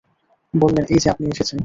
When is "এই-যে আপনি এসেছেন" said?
0.93-1.57